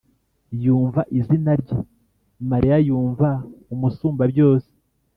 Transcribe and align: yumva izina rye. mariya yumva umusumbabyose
yumva 0.63 1.01
izina 1.19 1.51
rye. 1.61 1.77
mariya 2.49 2.77
yumva 2.87 3.29
umusumbabyose 3.73 4.71